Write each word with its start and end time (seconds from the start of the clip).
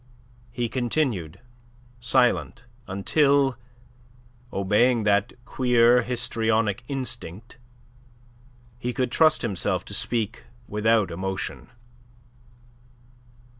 He 0.51 0.67
continued 0.67 1.39
silent 1.99 2.65
until, 2.87 3.55
obeying 4.51 5.03
that 5.03 5.33
queer 5.45 6.01
histrionic 6.01 6.83
instinct, 6.87 7.59
he 8.79 8.93
could 8.93 9.11
trust 9.11 9.43
himself 9.43 9.85
to 9.85 9.93
speak 9.93 10.45
without 10.67 11.11
emotion. 11.11 11.69